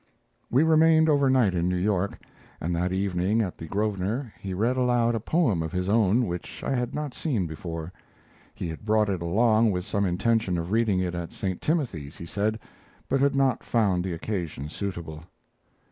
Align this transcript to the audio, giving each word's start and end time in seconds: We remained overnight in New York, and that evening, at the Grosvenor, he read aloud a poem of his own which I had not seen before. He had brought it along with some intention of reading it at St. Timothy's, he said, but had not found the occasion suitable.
We 0.49 0.63
remained 0.63 1.09
overnight 1.09 1.53
in 1.53 1.69
New 1.69 1.77
York, 1.77 2.17
and 2.59 2.75
that 2.75 2.91
evening, 2.91 3.43
at 3.43 3.59
the 3.59 3.67
Grosvenor, 3.67 4.33
he 4.39 4.51
read 4.51 4.75
aloud 4.75 5.13
a 5.13 5.19
poem 5.19 5.61
of 5.61 5.71
his 5.73 5.87
own 5.89 6.25
which 6.25 6.63
I 6.63 6.73
had 6.75 6.95
not 6.95 7.13
seen 7.13 7.45
before. 7.45 7.93
He 8.55 8.67
had 8.69 8.83
brought 8.83 9.09
it 9.09 9.21
along 9.21 9.69
with 9.69 9.85
some 9.85 10.05
intention 10.05 10.57
of 10.57 10.71
reading 10.71 11.01
it 11.01 11.13
at 11.13 11.31
St. 11.33 11.61
Timothy's, 11.61 12.17
he 12.17 12.25
said, 12.25 12.59
but 13.09 13.19
had 13.19 13.35
not 13.35 13.63
found 13.63 14.03
the 14.03 14.13
occasion 14.13 14.69
suitable. 14.69 15.25